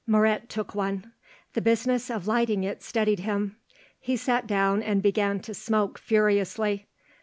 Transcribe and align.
Moret 0.07 0.49
took 0.49 0.73
one; 0.73 1.11
the 1.53 1.61
business 1.61 2.09
of 2.09 2.25
lighting 2.27 2.63
it 2.63 2.81
steadied 2.81 3.19
him; 3.19 3.57
he 3.99 4.17
sat 4.17 4.47
down 4.47 4.81
and 4.81 4.99
began 5.03 5.39
to 5.41 5.53
smoke 5.53 5.99
furiously. 5.99 6.87